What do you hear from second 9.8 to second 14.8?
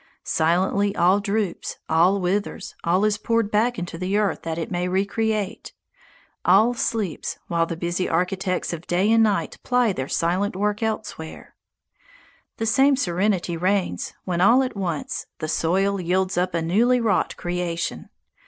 their silent work elsewhere. The same serenity reigns when all at